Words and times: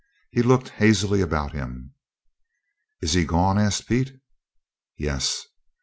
He 0.31 0.41
looked 0.41 0.69
hazily 0.69 1.21
about 1.21 1.51
him. 1.53 1.93
"Is 3.03 3.13
he 3.13 3.23
gone?" 3.23 3.59
asked 3.59 3.87
Pete. 3.87 4.13
"Yes." 4.97 5.45